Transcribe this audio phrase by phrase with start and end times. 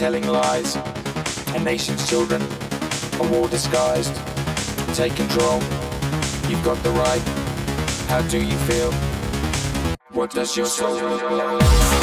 [0.00, 0.76] Telling lies,
[1.48, 2.40] a nation's children,
[3.20, 4.14] a war disguised.
[4.94, 5.60] Take control,
[6.48, 7.20] you've got the right.
[8.08, 8.92] How do you feel?
[10.12, 11.99] What does your soul look like?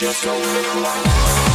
[0.00, 1.47] Your soul look like?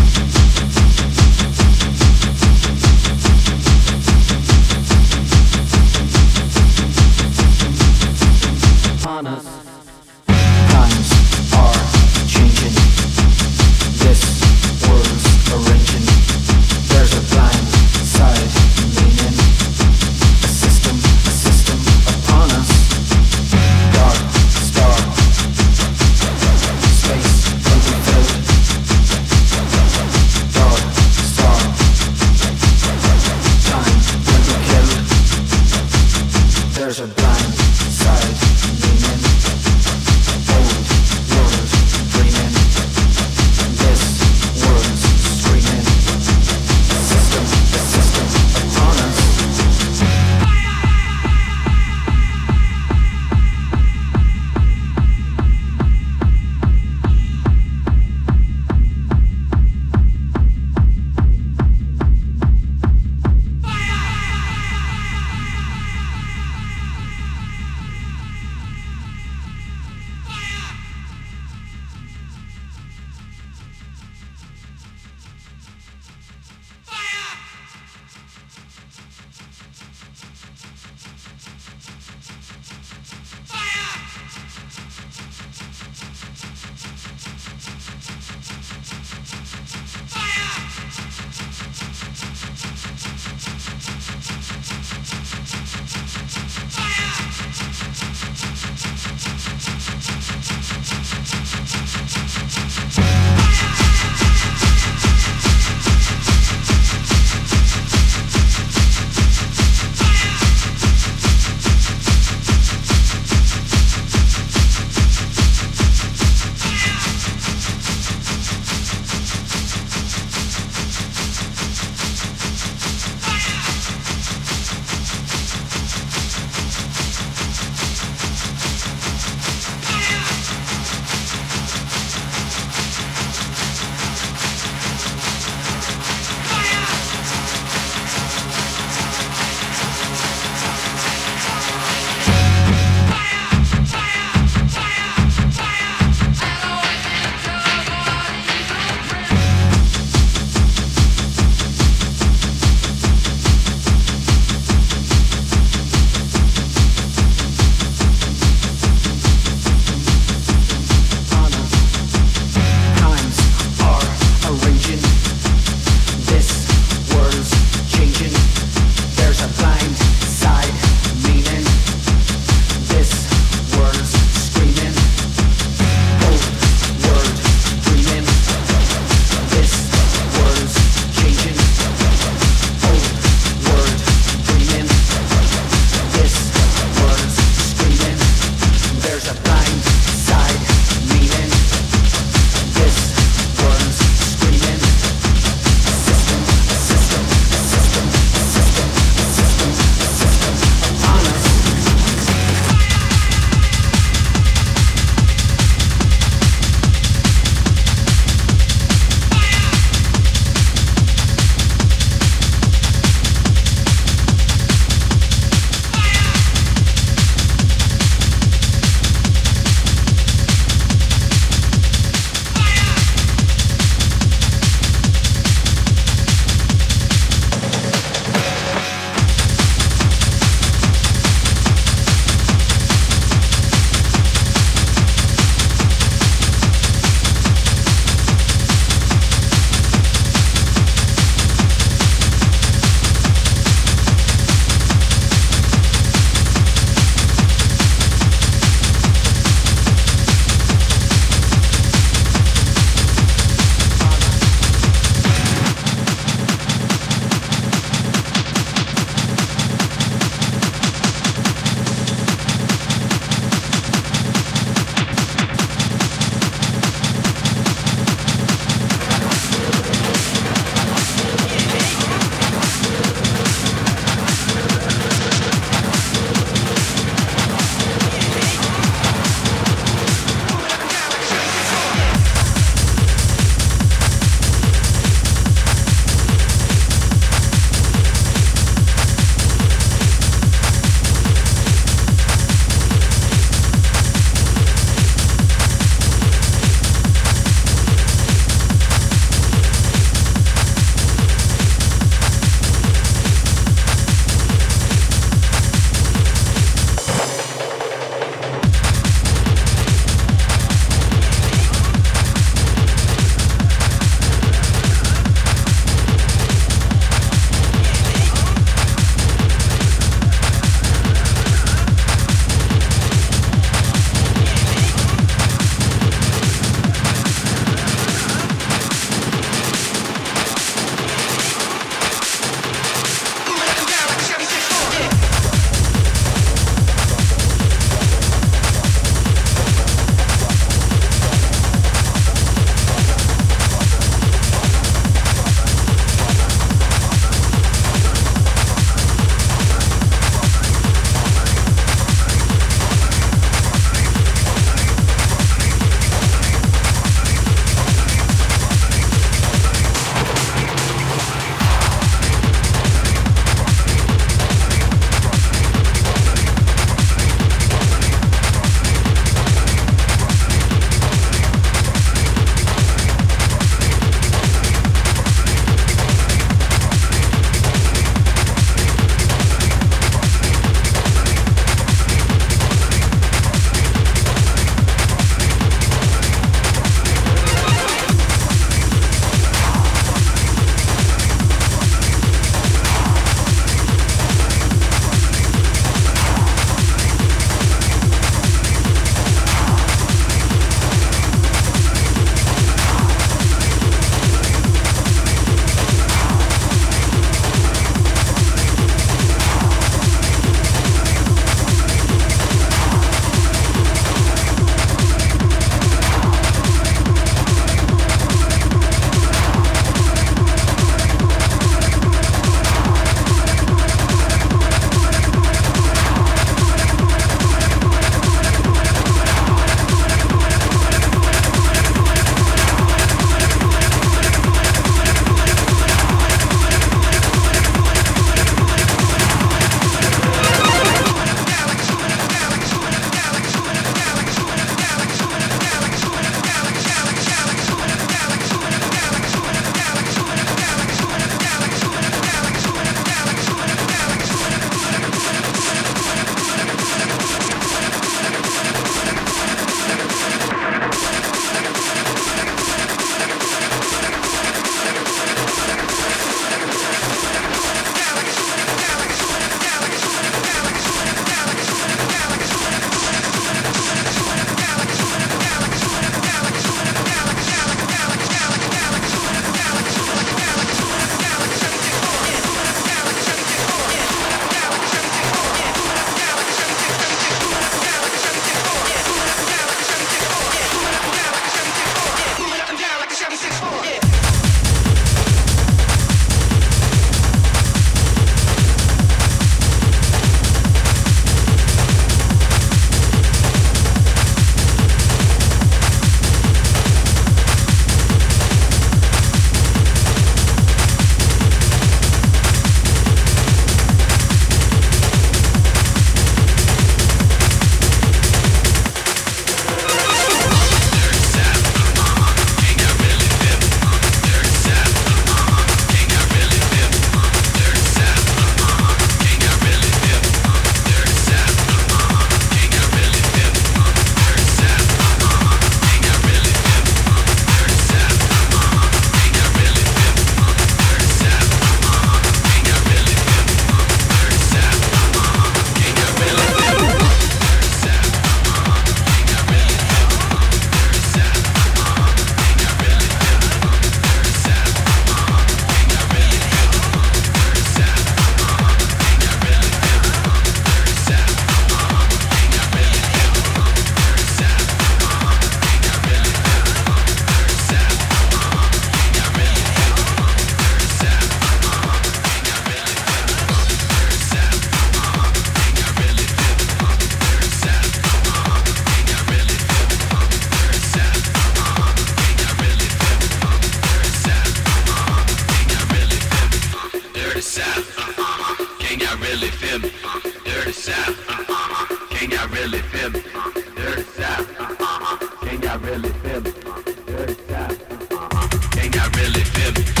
[599.73, 600.00] Baby.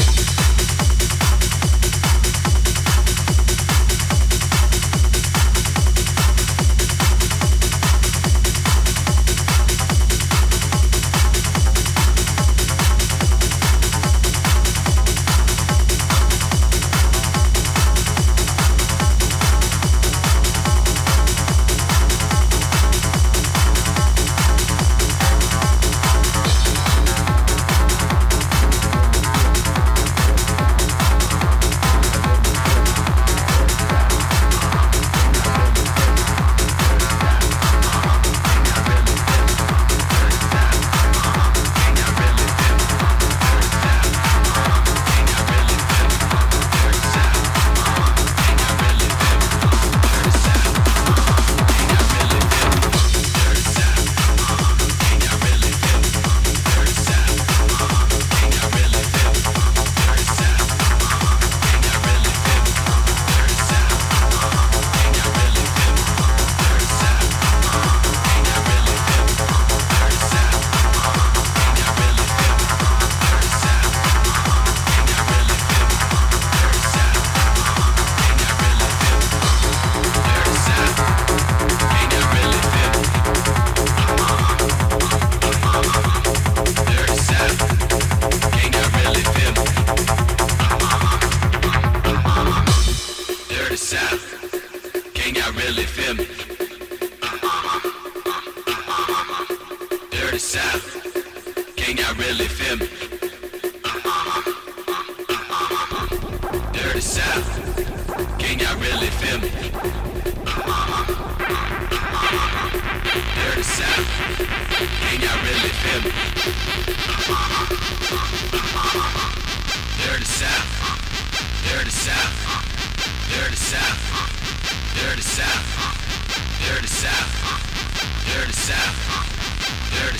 [128.51, 130.19] Dirty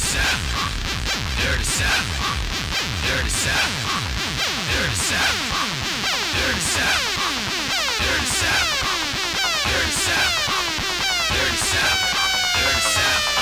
[12.87, 13.40] South.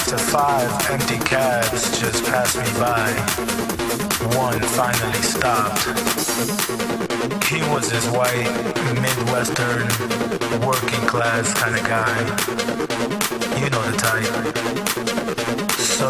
[0.00, 3.12] After five empty cabs just passed me by,
[4.34, 5.84] one finally stopped.
[7.44, 8.48] He was this white,
[8.96, 9.84] Midwestern,
[10.66, 12.18] working class kind of guy.
[13.60, 14.34] You know the type.
[15.76, 16.08] So,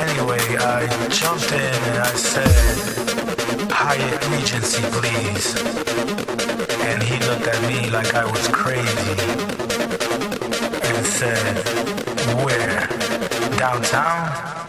[0.00, 5.54] anyway, I jumped in and I said, Hyatt Regency, please.
[6.80, 9.10] And he looked at me like I was crazy
[10.88, 11.64] and said,
[12.42, 12.83] Where?
[13.64, 14.63] Downtown?